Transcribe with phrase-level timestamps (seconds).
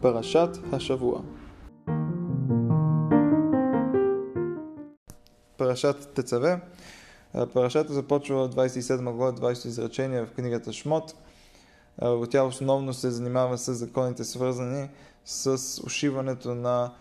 [0.00, 1.20] פרשת השבוע.
[5.58, 6.60] Парашат Тецаве.
[7.54, 11.14] Парашата започва 27 глава, 20 изречение в книгата Шмот.
[12.30, 14.88] Тя основно се занимава с законите, свързани
[15.24, 16.92] с ушиването на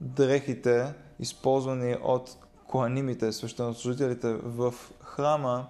[0.00, 2.36] дрехите, използвани от
[2.66, 5.66] коанимите, свещенослужителите в храма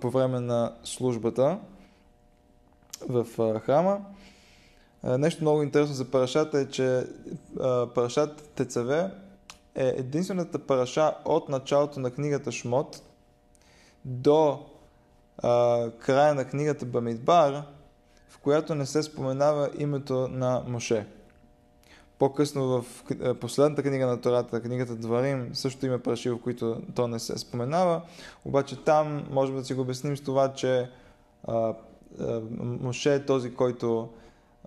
[0.00, 1.58] по време на службата
[3.08, 3.26] в
[3.60, 4.00] храма.
[5.04, 7.06] Нещо много интересно за парашата е, че
[7.94, 9.10] парашат Тецаве
[9.74, 13.02] е единствената параша от началото на книгата Шмот
[14.04, 14.66] до
[15.98, 17.62] края на книгата Бамидбар,
[18.28, 21.06] в която не се споменава името на Моше.
[22.18, 22.84] По-късно в
[23.40, 28.02] последната книга на Тората, книгата Дварим, също има параши, в които то не се споменава.
[28.44, 30.90] Обаче там можем да си го обясним с това, че
[32.60, 34.08] Моше е този, който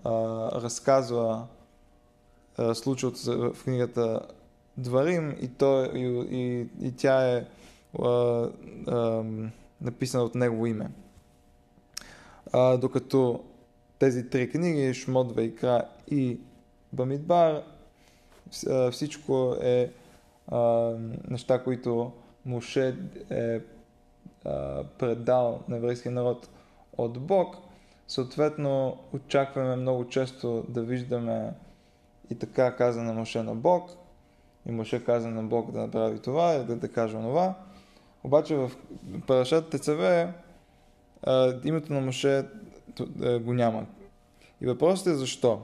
[0.04, 0.12] а,
[0.62, 1.48] разказва
[2.74, 4.22] случилото се в книгата
[4.78, 7.46] Дварим и, то, и, и, и тя е
[8.00, 8.08] а,
[8.88, 9.24] а,
[9.82, 10.92] написана от негово име.
[12.54, 13.44] А, докато
[14.00, 16.40] тези три книги, Шмот, Вейкра и
[16.94, 17.62] Бамидбар,
[18.92, 19.92] всичко е
[20.48, 20.60] а,
[21.30, 22.12] неща, които
[22.46, 22.96] Моше
[23.30, 23.60] е
[24.46, 26.50] а, предал на еврейския народ
[26.98, 27.56] от Бог.
[28.08, 31.54] Съответно, очакваме много често да виждаме
[32.30, 33.90] и така каза на на Бог,
[34.66, 37.54] и Моше каза на Бог да направи това, да, да каже това.
[38.24, 38.72] Обаче в
[39.28, 40.34] Парашат Тецаве
[41.64, 42.46] името на Моше
[43.42, 43.86] го няма.
[44.62, 45.62] И въпросът е защо.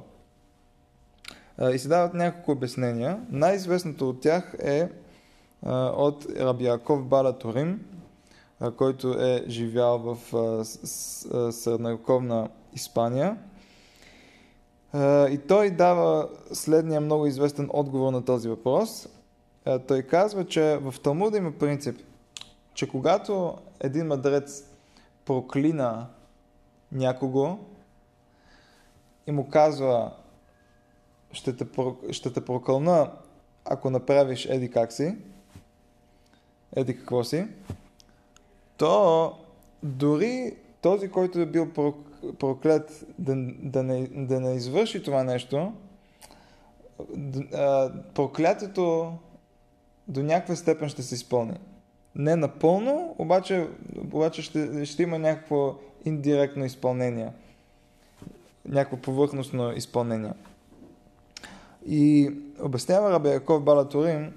[1.73, 3.25] И се дават няколко обяснения.
[3.29, 4.89] Най-известното от тях е
[5.93, 7.85] от Раби Яков Бала Торим,
[8.77, 10.17] който е живял в
[11.51, 13.37] средновековна Испания.
[15.29, 19.09] И той дава следния много известен отговор на този въпрос.
[19.87, 21.99] Той казва, че в Талмуда има принцип,
[22.73, 24.63] че когато един мъдрец
[25.25, 26.07] проклина
[26.91, 27.57] някого
[29.27, 30.11] и му казва
[31.31, 31.65] ще те,
[32.11, 33.11] ще те прокълна,
[33.65, 35.15] ако направиш еди как си,
[36.75, 37.47] еди какво си,
[38.81, 39.33] то
[39.83, 41.69] дори този, който е бил
[42.39, 45.73] проклет да, да, не, да не извърши това нещо,
[48.13, 49.13] проклятието
[50.07, 51.53] до някаква степен ще се изпълни.
[52.15, 53.67] Не напълно, обаче,
[54.13, 55.75] обаче ще, ще има някакво
[56.05, 57.31] индиректно изпълнение.
[58.65, 60.33] Някакво повърхностно изпълнение.
[61.87, 62.31] И
[62.61, 64.33] обяснява Раби Яков Балатурин,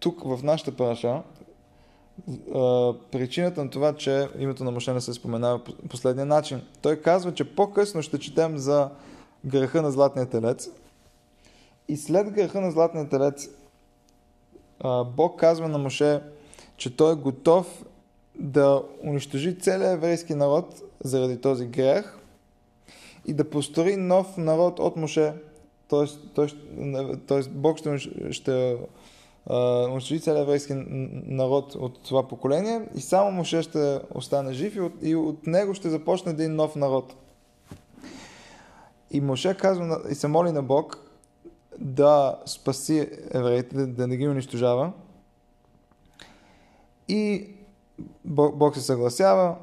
[0.00, 1.22] тук в нашата параша,
[3.12, 6.62] причината на това, че името на Моше не се споменава по последния начин.
[6.82, 8.90] Той казва, че по-късно ще четем за
[9.44, 10.68] греха на Златния телец.
[11.88, 13.48] И след греха на Златния телец,
[15.16, 16.20] Бог казва на Моше,
[16.76, 17.84] че той е готов
[18.38, 22.18] да унищожи целият еврейски народ заради този грех
[23.26, 25.32] и да построи нов народ от Моше.
[25.88, 26.56] Тоест, тоест,
[27.26, 27.98] тоест Бог ще,
[28.30, 28.76] ще
[29.90, 30.72] унищожи еврейски
[31.26, 35.74] народ от това поколение и само Моше ще остане жив и от, и от него
[35.74, 37.14] ще започне един нов народ.
[39.10, 40.98] И Моше казва и се моли на Бог
[41.78, 44.92] да спаси евреите, да, да не ги унищожава.
[47.08, 47.48] И
[48.24, 49.56] Бог, Бог се съгласява,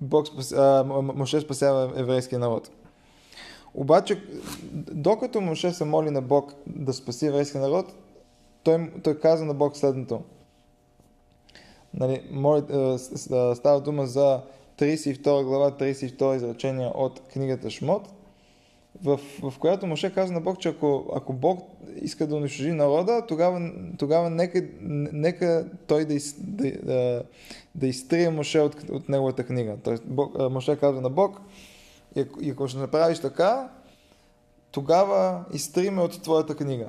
[0.00, 2.70] Бог спас, а, Моше спасява еврейския народ.
[3.74, 4.22] Обаче,
[4.72, 7.94] докато Моше се моли на Бог да спаси еврейския народ,
[8.62, 10.22] той, той каза на Бог следното.
[11.94, 12.62] Нали, моли,
[13.54, 14.40] става дума за
[14.78, 18.08] 32 глава, 32 изречение от книгата Шмот,
[19.04, 21.60] в, в която Моше каза на Бог, че ако, ако Бог
[22.00, 24.62] иска да унищожи народа, тогава, тогава нека,
[25.12, 27.22] нека той да, из, да, да,
[27.74, 29.76] да изтрие Моше от, от неговата книга.
[29.84, 31.40] Тоест, Бог, Моше казва на Бог,
[32.16, 33.70] и ако, и ако ще направиш така,
[34.70, 36.88] тогава изтриме от твоята книга.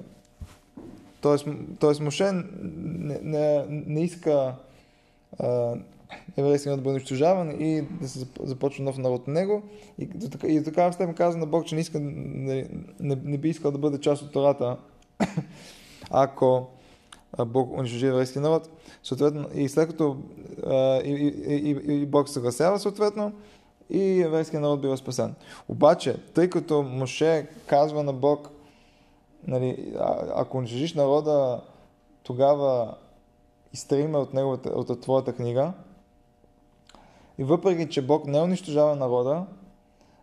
[1.24, 1.48] Тоест,
[1.80, 4.56] тоест Моше не, не, не иска
[6.38, 9.64] еврейски народ да бъде унищожаван и да се започва нов народ на него.
[10.00, 10.10] И,
[10.44, 12.68] и до такава степен каза на Бог, че не, иска, не,
[13.00, 14.78] не, не би искал да бъде част от Тората,
[16.10, 16.68] ако
[17.46, 18.70] Бог унищожи еврейски народ.
[19.04, 20.18] Съответно, и след като
[21.06, 23.34] и, и, и, и Бог съгласява съответно,
[23.90, 25.36] и еврейския народ бива спасен.
[25.70, 28.50] Обаче, тъй като Моше казва на Бог,
[29.48, 31.62] нали, а, ако унищожиш народа,
[32.24, 32.96] тогава
[33.74, 35.74] изтриме от, неговата, от твоята книга.
[37.38, 39.46] И въпреки, че Бог не унищожава народа,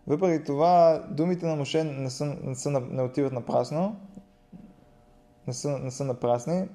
[0.07, 3.95] въпреки това, думите на Моше не, са, не, са, не отиват напрасно,
[5.47, 6.67] не са, не са напрасни.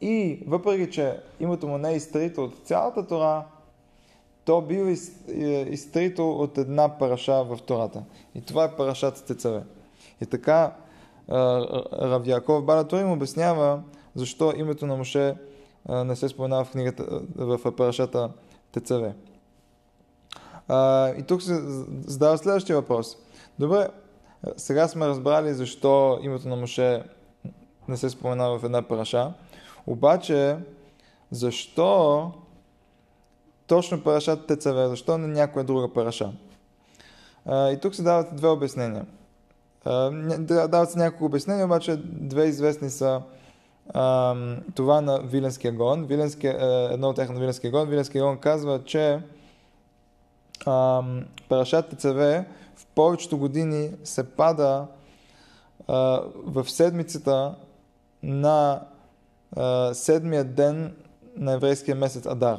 [0.00, 3.44] И въпреки, че името му не е изтрито от цялата Тора,
[4.44, 8.04] то бил из, е, изтрито от една параша в Тората.
[8.34, 9.62] И това е парашата Тецаве.
[10.20, 10.76] И така
[11.32, 13.82] Рав Яков Балатор им обяснява
[14.14, 15.36] защо името на Моше
[15.88, 18.30] не се споменава в книгата, в парашата
[18.72, 19.14] Тецаве.
[21.18, 21.60] И тук се
[22.06, 23.16] задава следващия въпрос.
[23.58, 23.88] Добре,
[24.56, 27.02] сега сме разбрали защо името на Моше
[27.88, 29.32] не се споменава в една параша.
[29.86, 30.56] Обаче,
[31.30, 32.32] защо
[33.66, 36.32] точно парашата Тецаве, защо не някоя друга параша?
[37.48, 39.06] И тук се дават две обяснения.
[39.84, 43.22] Дават се няколко обяснения, обаче две известни са
[44.74, 46.04] това на Виленския гон.
[46.04, 47.88] Виленския, е, едно от тях на Виленския гон.
[47.88, 49.20] Виленския гон казва, че
[51.48, 54.86] Парашат Тецаве в повечето години се пада
[56.34, 57.54] в седмицата
[58.22, 58.82] на
[59.92, 60.96] седмия ден
[61.36, 62.58] на еврейския месец Адар.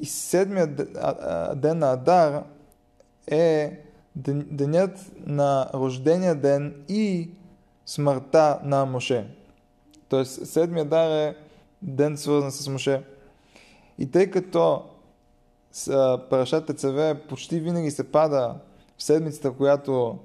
[0.00, 0.76] И седмият
[1.60, 2.42] ден на Адар
[3.30, 3.80] е
[4.16, 7.30] денят на рождения ден и
[7.86, 9.26] смъртта на Моше.
[10.08, 11.36] Тоест, седмия дар е
[11.82, 13.02] ден свързан с Моше.
[13.98, 14.82] И тъй като
[16.30, 18.54] Парашат Тецаве почти винаги се пада
[18.98, 20.18] в седмицата, която,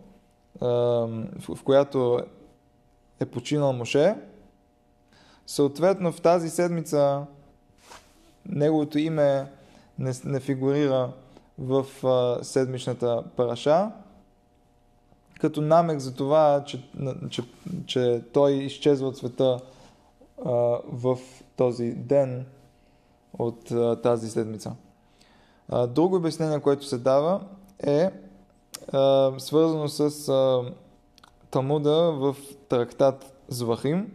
[0.62, 2.20] в която
[3.20, 4.16] е починал Моше,
[5.48, 7.26] съответно в тази седмица
[8.46, 9.52] неговото име
[10.00, 11.14] не, не фигурира
[11.62, 11.86] в
[12.44, 13.92] седмичната параша,
[15.40, 16.84] като намек за това, че,
[17.30, 17.44] че,
[17.86, 19.60] че той изчезва от света
[20.94, 21.18] в
[21.56, 22.46] този ден
[23.40, 23.72] от
[24.04, 24.76] тази седмица.
[25.88, 27.42] Друго обяснение, което се дава
[27.84, 28.12] е
[29.38, 30.62] свързано с а,
[31.52, 32.36] Талмуда в
[32.70, 34.12] трактат Звахим,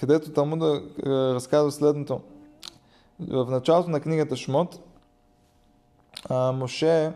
[0.00, 2.20] където Талмуда а, разказва следното.
[3.20, 4.80] В началото на книгата Шмот
[6.28, 7.12] а, Моше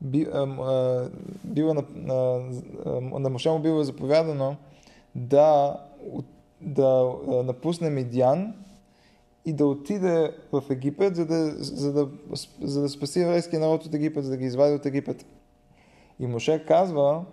[0.00, 1.10] би, а,
[1.44, 1.82] бива на,
[2.86, 4.56] а, на Моше му бива заповядано
[5.14, 5.76] да,
[6.60, 8.54] да напусне Мидян
[9.44, 12.08] и да отиде в Египет, за да, за да,
[12.60, 15.26] за да спаси еврейския народ от Египет, за да ги извади от Египет.
[16.20, 17.24] И Моше казва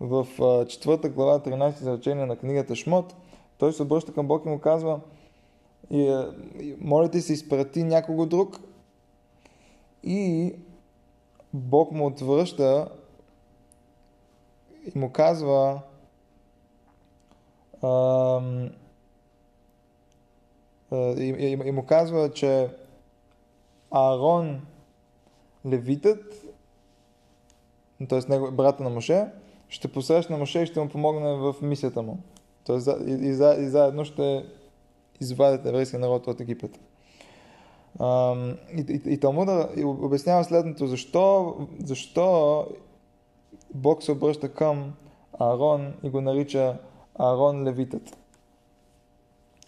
[0.00, 0.26] в
[0.68, 3.14] четвърта глава, 13 изречение на книгата Шмот,
[3.58, 5.00] той се обръща към Бог и му казва,
[6.80, 8.60] моля ти се изпрати някого друг
[10.06, 10.54] и
[11.52, 12.88] Бог му отвръща
[14.94, 15.80] и му казва
[21.18, 22.70] и, му казва, че
[23.90, 24.60] Аарон
[25.66, 26.34] левитът,
[28.08, 28.50] т.е.
[28.50, 29.26] брата на Моше,
[29.68, 32.18] ще посрещне Моше и ще му помогне в мисията му.
[32.68, 32.72] И,
[33.10, 33.28] и,
[33.64, 34.46] и заедно ще
[35.20, 36.80] извадят еврейския народ от Египет.
[38.00, 41.54] И, и, и Талмуда обяснява следното, защо,
[41.84, 42.66] защо
[43.74, 44.92] Бог се обръща към
[45.38, 46.78] Аарон и го нарича
[47.18, 48.16] Аарон левитът.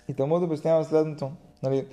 [0.08, 1.30] И Талмуд обяснява следното.
[1.62, 1.86] Нали,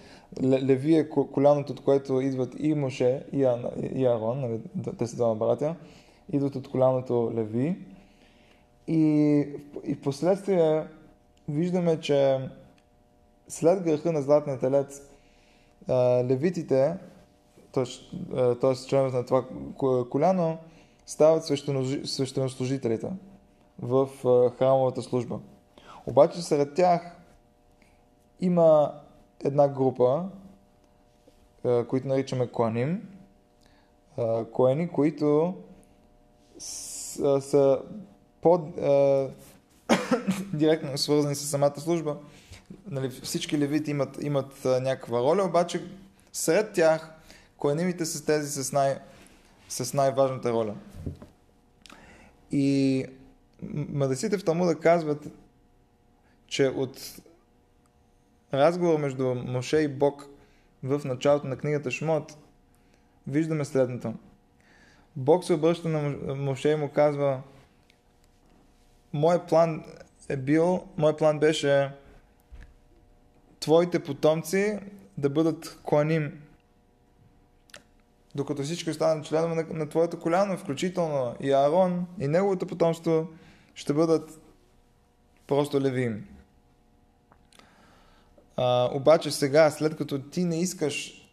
[0.44, 4.62] Леви е коляното, от което идват и Моше, и, а, и Арон, нали,
[4.98, 5.76] те са двама братя,
[6.32, 7.78] идват от коляното Леви.
[8.88, 9.00] И,
[9.84, 10.88] и в последствие
[11.50, 12.50] виждаме, че
[13.48, 15.02] след греха на Златния телец,
[15.90, 16.98] левитите,
[17.72, 18.76] т.е.
[18.88, 19.46] членовете на това
[20.10, 20.58] коляно,
[21.06, 21.46] стават
[22.06, 23.12] свещенослужителите
[23.82, 24.10] в
[24.58, 25.40] храмовата служба.
[26.06, 27.18] Обаче сред тях
[28.40, 28.94] има
[29.44, 30.26] една група,
[31.88, 33.08] които наричаме Коаним,
[34.52, 35.56] Коени, които
[36.58, 37.82] са
[38.42, 39.38] по-директно
[40.98, 42.18] свързани с самата служба.
[42.88, 45.84] Нали, всички левити имат, имат някаква роля, обаче
[46.34, 47.14] сред тях
[47.58, 49.00] коенимите са тези с, най,
[49.70, 50.76] с най-важната роля.
[52.52, 53.06] И
[53.72, 55.28] мъдреците в Талмуда казват,
[56.48, 57.22] че от
[58.54, 60.28] разговор между Моше и Бог
[60.84, 62.38] в началото на книгата Шмот,
[63.28, 64.14] виждаме следното.
[65.16, 67.42] Бог се обръща на Моше и му казва
[69.14, 69.84] Мой план
[70.30, 71.92] е бил, мой план беше
[73.64, 74.80] твоите потомци
[75.18, 76.42] да бъдат кланим,
[78.36, 83.28] докато всички останат членове на, на твоето коляно, включително и Аарон и неговото потомство
[83.76, 84.42] ще бъдат
[85.48, 86.28] просто левим.
[88.58, 91.28] А, обаче сега, след като ти не искаш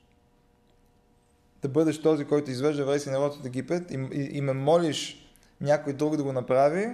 [1.63, 5.93] да бъдеш този, който извежда еврейски народ от Египет и, и, и ме молиш някой
[5.93, 6.87] друг да го направи,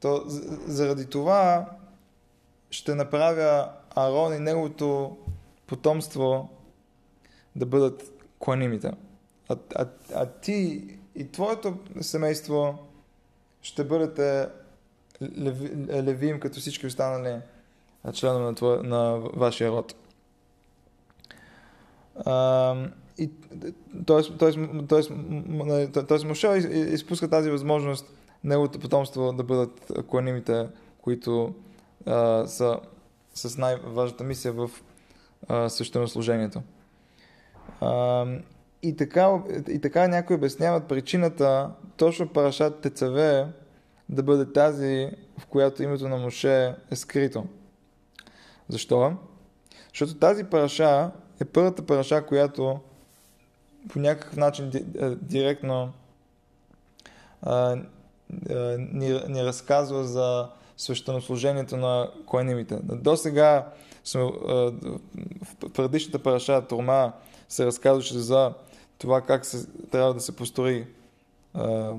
[0.00, 0.22] то
[0.66, 1.70] заради това
[2.74, 5.16] ще направя Арон и неговото
[5.66, 6.48] потомство
[7.56, 8.92] да бъдат кланимите.
[9.48, 12.78] А, а, а ти и твоето семейство
[13.62, 14.48] ще бъдете
[15.22, 15.70] леви,
[16.02, 17.40] левиим като всички останали
[18.12, 19.94] членове на, твоя, на вашия род.
[24.06, 24.38] Тоест,
[24.88, 25.12] тоест,
[26.72, 28.06] изпуска тази възможност
[28.44, 30.68] неговото потомство да бъдат кланимите,
[31.02, 31.54] които
[32.06, 32.80] а, са
[33.34, 34.70] с най-важната мисия в
[35.68, 36.62] свещенослужението.
[38.82, 43.46] И така, и така някои обясняват причината точно Парашат Тецаве
[44.08, 47.46] да бъде тази, в която името на Моше е скрито.
[48.68, 49.12] Защо?
[49.88, 52.80] Защото тази параша е първата параша, която
[53.88, 54.70] по някакъв начин
[55.22, 55.92] директно
[57.42, 57.76] а,
[58.50, 62.78] а, ни, ни разказва за свещенослужението на коенимите.
[62.82, 63.68] До сега
[64.14, 64.72] в
[65.74, 67.12] предишната параша Турма
[67.48, 68.54] се разказваше за
[68.98, 70.86] това как се, трябва да се построи
[71.54, 71.92] а,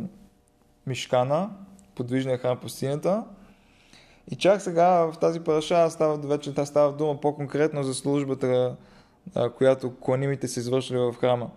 [0.88, 1.50] Мишкана,
[1.96, 3.24] подвижния храм по стената.
[4.32, 8.76] И чак сега в тази параша става, вече става дума по-конкретно за службата,
[9.36, 11.50] а, която кланимите се извършили в храма.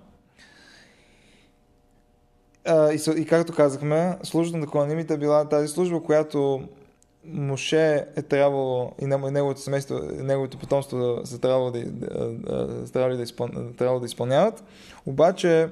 [2.64, 6.68] А, и, и както казахме, службата на кланимите е била тази служба, която
[7.24, 12.28] Моше е трябвало и неговото семейство, неговото потомство са трябвало да, да,
[12.92, 13.48] да, да, изпъл...
[13.78, 14.64] трябвало да изпълняват.
[15.06, 15.68] Обаче,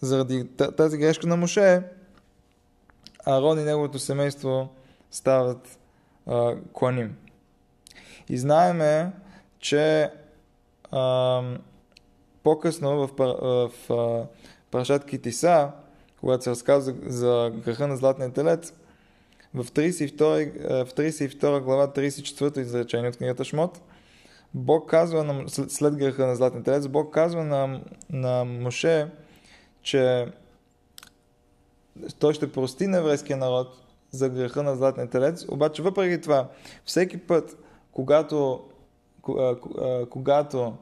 [0.00, 1.82] заради тази грешка на Моше,
[3.26, 4.68] Арон и неговото семейство
[5.10, 5.78] стават
[6.26, 7.16] а, кланим.
[8.28, 9.12] И знаеме,
[9.58, 10.10] че
[10.90, 11.42] а,
[12.42, 14.26] по-късно в, в, в
[14.70, 15.70] Парашат Китиса,
[16.20, 18.72] когато се разказва за греха на Златния телец,
[19.54, 23.80] в 32, в 32 глава, 34 изречение от книгата Шмот,
[24.54, 27.80] Бог казва на, след греха на Златния телец, Бог казва на,
[28.10, 29.10] на Моше,
[29.82, 30.26] че
[32.18, 33.68] той ще прости на еврейския народ
[34.10, 36.48] за греха на Златния телец, обаче въпреки това,
[36.84, 37.56] всеки път,
[37.92, 38.64] когато,
[40.10, 40.74] когато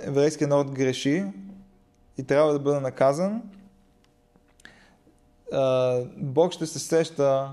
[0.00, 1.24] еврейския народ греши
[2.18, 3.42] и трябва да бъде наказан,
[6.16, 7.52] Бог ще се сеща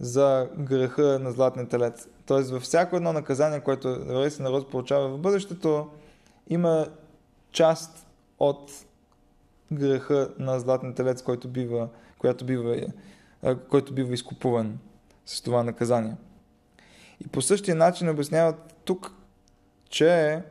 [0.00, 2.08] за греха на златния телец.
[2.26, 5.88] Тоест във всяко едно наказание, което еврейски народ получава в бъдещето,
[6.48, 6.86] има
[7.52, 8.06] част
[8.38, 8.70] от
[9.72, 12.76] греха на златния телец, който бива, която бива,
[13.70, 14.78] който бива изкупуван
[15.26, 16.16] с това наказание.
[17.24, 19.12] И по същия начин обясняват тук,
[19.88, 20.42] че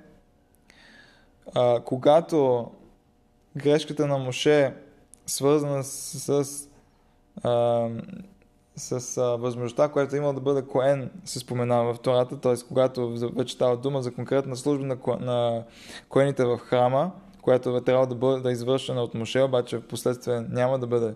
[1.55, 2.71] а, когато
[3.55, 4.75] грешката на Моше
[5.25, 6.68] свързана с, с
[8.79, 12.55] с а, възможността, която е имал да бъде коен, се споменава в Тората, т.е.
[12.67, 15.63] когато вече става дума за конкретна служба на, на
[16.10, 19.88] коените в храма, която е трябва да бъде да е извършена от Моше, обаче в
[19.88, 21.13] последствие няма да бъде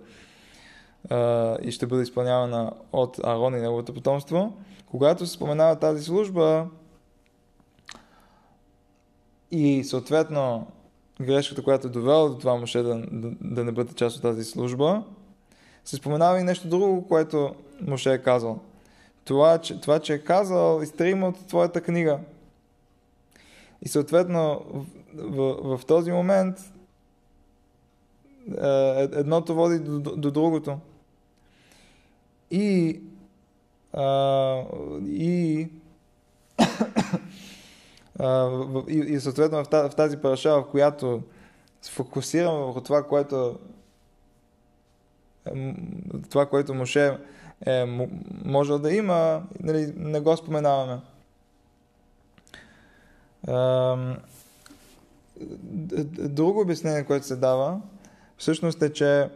[1.10, 4.58] а, и ще бъде изпълнявана от Арон и неговото потомство.
[4.86, 6.68] Когато се споменава тази служба
[9.52, 10.68] и съответно
[11.22, 14.44] грешката, която е довела до това Моше да, да, да не бъде част от тази
[14.44, 15.04] служба,
[15.86, 18.60] се споменава и нещо друго, което Моше е казал.
[19.26, 22.20] Това, че, това, че е казал, изтрима от твоята книга.
[23.82, 24.86] И съответно, в,
[25.16, 26.60] в, в този момент
[28.62, 30.78] е, едното води до, до, до другото.
[32.52, 33.02] И,
[33.94, 34.64] а,
[35.06, 35.60] и,
[38.90, 41.22] и, и съответно в тази параша, в която
[41.82, 43.60] се фокусираме върху това, което
[46.30, 47.18] това, което Моше
[47.66, 47.86] е
[48.46, 51.00] можел да има, нали, не го споменаваме.
[56.30, 57.82] Друго обяснение, което се дава,
[58.38, 59.30] всъщност е, че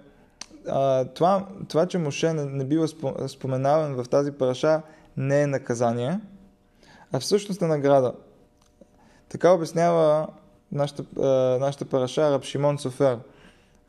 [1.15, 2.87] това, това, че Моше не, бива
[3.27, 4.81] споменаван в тази параша,
[5.17, 6.19] не е наказание,
[7.11, 8.13] а всъщност е награда.
[9.29, 10.27] Така обяснява
[10.71, 11.25] нашата, а,
[11.59, 13.19] нашата параша Раб Шимон Софер–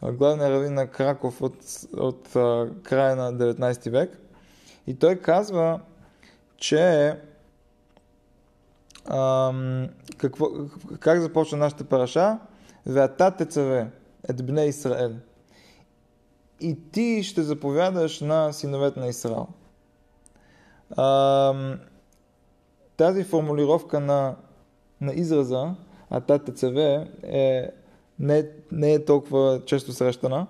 [0.03, 1.57] главния равин на Краков от,
[1.97, 4.21] от а, края на 19 век.
[4.87, 5.81] И той казва,
[6.57, 7.17] че
[9.11, 10.47] ам, какво,
[11.01, 12.39] как започва нашата параша?
[12.87, 13.91] Веата тецаве,
[14.29, 15.13] едбне Израел.
[16.61, 19.47] И ти ще заповядаш на синовете на Израел.
[20.97, 21.81] Ам,
[22.97, 24.37] тази формулировка на
[25.01, 25.75] на израза
[26.11, 26.77] АТТЦВ
[27.23, 27.71] е,
[28.21, 30.47] не, не е толкова често срещана.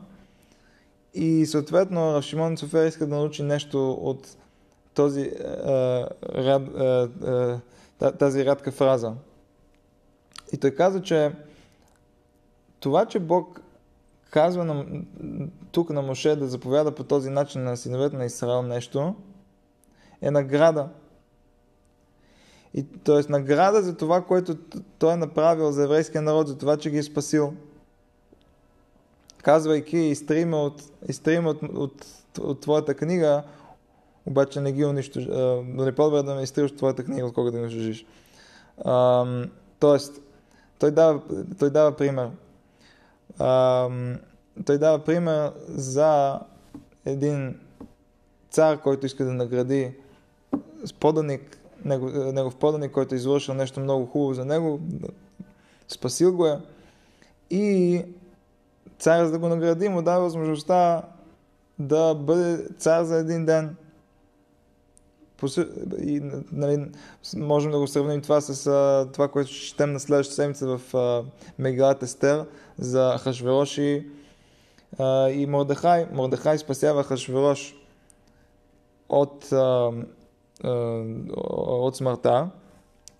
[1.15, 4.37] И съответно Шимон Софер иска да научи нещо от
[4.95, 7.09] този, а, ряд, а,
[8.01, 9.15] а, тази рядка фраза.
[10.53, 11.33] И той каза, че
[12.81, 13.61] това, че Бог
[14.31, 14.87] казва на,
[15.73, 19.15] тук на Моше да заповяда по този начин на синовете на Израел нещо,
[20.23, 20.89] е награда.
[22.75, 23.33] И, т.е.
[23.33, 24.57] награда за това, което
[24.99, 27.55] той е направил за еврейския народ, за това, че ги е спасил.
[29.43, 32.07] Казвайки, изтриме от, изтриме от, от,
[32.41, 33.43] от твоята книга,
[34.27, 35.27] обаче не ги унищожи.
[35.27, 38.07] Да не по-добре да ме изтриваш твоята книга, отколкото да унищожиш.
[39.79, 40.21] Тоест,
[40.79, 41.21] той дава,
[41.59, 42.31] той дава пример.
[43.39, 43.89] А,
[44.67, 46.41] той дава пример за
[47.05, 47.61] един
[48.51, 49.93] цар, който иска да награди
[50.85, 54.80] с поданик, негов, негов поданик, който е извършил нещо много хубаво за него,
[55.88, 56.61] спасил го е.
[57.50, 58.02] И
[58.99, 61.02] цар, за да го награди, му дава възможността
[61.78, 63.76] да бъде цар за един ден.
[66.00, 66.87] И, нали,
[67.37, 68.64] можем да го сравним това с
[69.12, 70.94] това, което ще четем на следващата седмица в
[71.58, 72.47] а, Естер
[72.78, 74.06] за Хашвероши
[75.30, 76.06] и Мордехай.
[76.12, 77.75] Мордехай спасява Хашверош
[79.08, 79.90] от, а,
[80.65, 82.50] от смъртта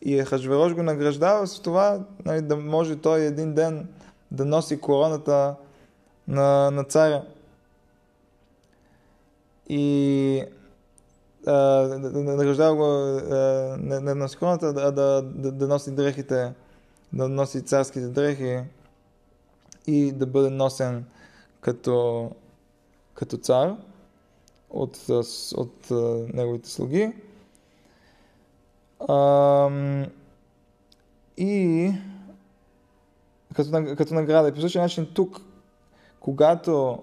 [0.02, 3.88] и Хашверош го награждава с това нали, да може той един ден
[4.30, 5.54] да носи короната
[6.28, 7.25] на, на царя.
[9.68, 10.45] И
[11.47, 12.87] награждава го
[13.83, 16.52] не, не носи короната, а да, да, да, да носи дрехите,
[17.12, 18.61] да носи царските дрехи
[19.87, 21.04] и да бъде носен
[21.61, 22.30] като,
[23.14, 23.76] като цар
[24.71, 25.90] от, от, от
[26.35, 27.12] неговите слуги.
[31.37, 31.93] И
[33.54, 34.49] като, като награда.
[34.49, 35.41] И по същия начин тук,
[36.21, 36.99] когато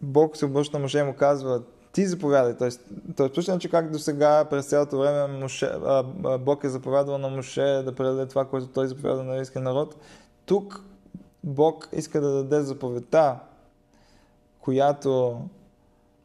[0.00, 2.56] Бог се обръща на мъже и му казва, ти заповядай.
[2.56, 2.80] Тоест,
[3.16, 7.18] тоест точно, че как до сега през цялото време Моше, а, а, Бог е заповядал
[7.18, 9.96] на Моше да предаде това, което той заповяда на еврейския народ.
[10.46, 10.84] Тук
[11.44, 13.38] Бог иска да даде заповедта,
[14.60, 15.40] която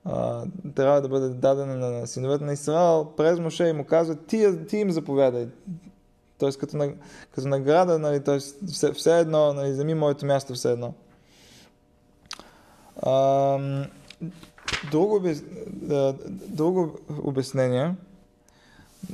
[0.05, 0.43] а,
[0.75, 4.77] трябва да бъде дадена на синовете на Израел, през Моше и му казва, ти, ти
[4.77, 5.47] им заповядай.
[6.39, 6.91] Тоест като,
[7.35, 10.93] като награда, нали, тоест, все, все едно, нали, вземи моето място все едно.
[13.01, 13.85] А,
[14.91, 15.21] Друго,
[16.47, 17.95] друго обяснение,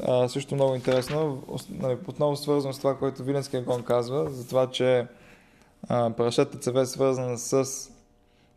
[0.04, 4.72] а, също много интересно, нали, отново свързано с това, което Виленския гон казва, за това,
[4.72, 5.08] че
[5.90, 7.66] Парашата ЦВ е свързана с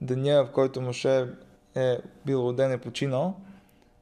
[0.00, 1.28] деня, в който Моше
[1.74, 3.34] е бил роден и починал.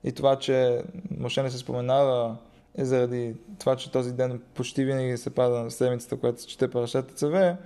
[0.04, 0.82] И това, че
[1.18, 2.36] Моше не се споменава
[2.74, 6.70] е заради това, че този ден почти винаги се пада на седмицата, която се чете
[6.70, 7.56] Парашата ЦВ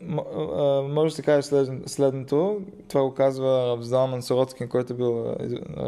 [0.00, 2.60] може да се каже след, следното.
[2.88, 5.36] Това го казва Залман Сороцкин, който е бил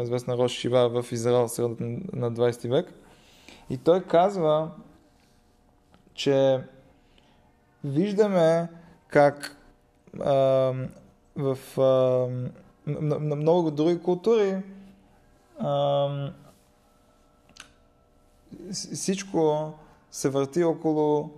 [0.01, 2.93] известна Рош Шива в Израел средата на 20 век.
[3.69, 4.71] И той казва,
[6.13, 6.59] че
[7.83, 8.67] виждаме
[9.07, 9.57] как
[11.39, 11.81] в а,
[12.87, 14.57] на, на много други култури
[15.59, 16.31] а,
[18.71, 19.73] всичко
[20.11, 21.29] се върти около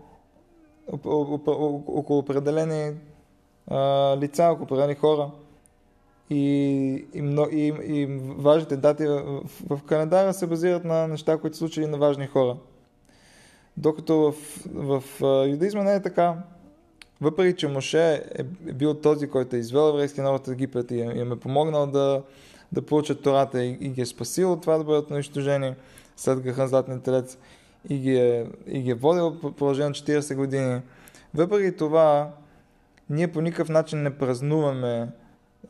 [1.87, 2.97] около определени
[3.67, 3.77] а,
[4.17, 5.31] лица, около определени хора.
[6.29, 6.45] И,
[7.13, 7.67] и, и,
[7.99, 8.05] и
[8.37, 12.57] важните дати в, в календара се базират на неща, които са случили на важни хора.
[13.77, 14.33] Докато в,
[14.65, 15.03] в,
[15.47, 16.37] юдаизма не е така.
[17.21, 21.31] Въпреки, че Моше е бил този, който е извел еврейския народ от Египет и им
[21.31, 22.21] е помогнал да,
[22.71, 25.75] да получат Тората и, и ги е спасил от това да бъдат унищожени
[26.17, 27.37] след греха на Златния телец
[27.89, 30.81] и ги е, и ги е водил по продължение на 40 години.
[31.33, 32.31] Въпреки това,
[33.09, 35.07] ние по никакъв начин не празнуваме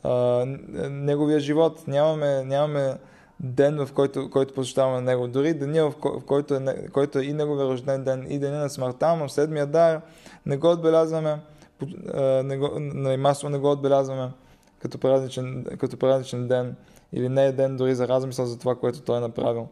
[0.04, 0.46] а,
[0.90, 1.88] неговия живот.
[1.88, 2.96] Нямаме, нямаме
[3.44, 5.28] ден, в който, който посещаваме него.
[5.28, 9.16] Дори деня, в, който, е, който е и неговия рожден ден, и деня на смъртта
[9.16, 10.02] му, седмия дар,
[10.46, 11.40] не го отбелязваме,
[12.44, 14.32] не го, не, масово не го отбелязваме
[14.80, 16.76] като празничен, като празничен ден
[17.14, 19.68] или не е ден дори за размисъл за това, което той е направил.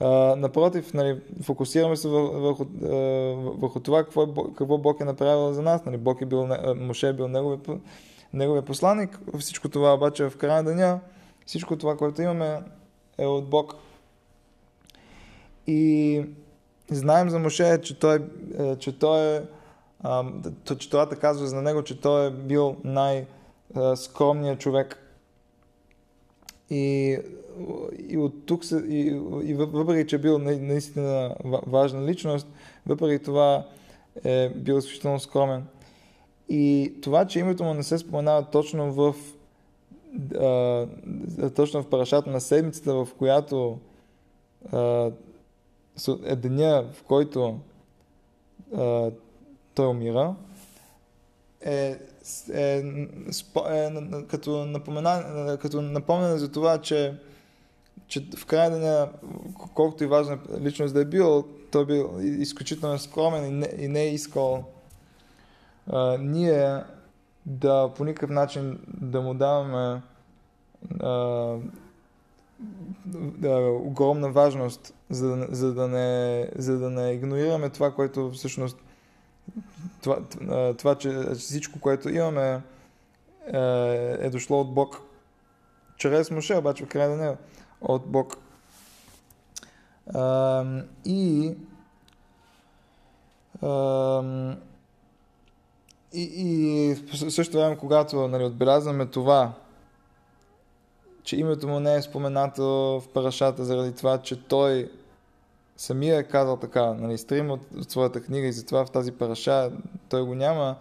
[0.00, 2.64] А, напротив, нали, фокусираме се върху,
[3.60, 4.26] върху това какво, е,
[4.56, 5.84] какво Бог е направил за нас.
[5.84, 7.58] Нали, Бог е бил, Моше е бил неговия,
[8.32, 9.20] неговия посланник.
[9.38, 11.00] Всичко това обаче в края деня,
[11.46, 12.60] всичко това, което имаме
[13.22, 13.74] е от Бог.
[15.66, 16.22] И
[16.90, 18.18] знаем за Моше, че той,
[18.58, 19.42] е, че той е,
[20.78, 24.98] че това казва за него, че той е бил най-скромният човек.
[26.70, 27.18] И,
[28.08, 29.06] и от тук се, и,
[29.42, 31.34] и въпреки, че е бил наистина
[31.66, 32.46] важна личност,
[32.86, 33.66] въпреки това
[34.24, 35.64] е бил изключително скромен.
[36.48, 39.14] И това, че името му не се споменава точно в
[40.40, 40.86] а,
[41.54, 43.78] точно в парашата на седмицата, в която
[44.72, 45.10] а,
[46.24, 47.58] е деня, в който
[48.76, 49.10] а,
[49.74, 50.34] той умира,
[51.60, 51.98] е,
[52.54, 52.82] е,
[53.66, 53.92] е,
[54.28, 57.14] като, напомена, като напомняне за това, че,
[58.06, 59.08] че в края деня,
[59.74, 64.02] колкото и важна личност да е бил, той бил изключително скромен и не, и не
[64.02, 64.64] е искал
[65.86, 66.82] а, ние
[67.46, 70.02] да по никакъв начин да му даваме
[71.00, 71.56] а,
[73.14, 78.78] да, огромна важност, за, за, да не, за да не игнорираме това, което всъщност
[80.02, 80.18] това,
[80.78, 82.62] това че всичко, което имаме
[83.52, 85.00] е, е дошло от Бог.
[85.96, 87.36] Чрез Моше, обаче в края на нея
[87.80, 88.36] от Бог.
[90.14, 90.64] А,
[91.04, 91.54] и
[93.62, 94.56] а,
[96.14, 99.52] и, и в същото време, когато нали, отбелязваме това,
[101.22, 102.64] че името му не е споменато
[103.00, 104.90] в парашата заради това, че той
[105.76, 109.70] самия е казал така, нали, стрим от, от своята книга и затова в тази параша
[110.08, 110.76] той го няма,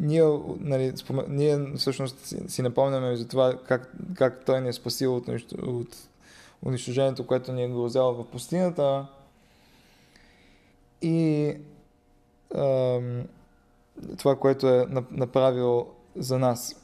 [0.00, 4.72] ние, нали, спомен, ние всъщност си, си напомняме за това как, как той ни е
[4.72, 5.28] спасил от,
[5.62, 5.96] от
[6.66, 9.06] унищожението, което ни е грозяло в пустинята.
[11.02, 11.54] И
[12.54, 13.22] ам,
[14.18, 16.81] това, което е направил за нас.